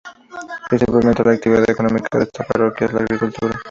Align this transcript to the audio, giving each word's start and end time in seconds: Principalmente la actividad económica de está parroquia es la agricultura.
Principalmente 0.67 1.23
la 1.23 1.33
actividad 1.33 1.69
económica 1.69 2.17
de 2.17 2.23
está 2.23 2.43
parroquia 2.43 2.87
es 2.87 2.93
la 2.93 3.01
agricultura. 3.01 3.59